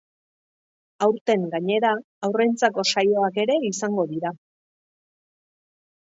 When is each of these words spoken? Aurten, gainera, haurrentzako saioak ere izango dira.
Aurten, 1.07 1.43
gainera, 1.51 1.91
haurrentzako 2.29 2.87
saioak 2.95 3.39
ere 3.45 3.59
izango 3.69 4.09
dira. 4.15 4.35